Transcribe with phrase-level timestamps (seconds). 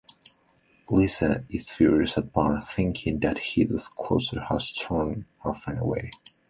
[0.89, 6.09] Lisa is furious at Bart, thinking that his disclosure has turned her friends away.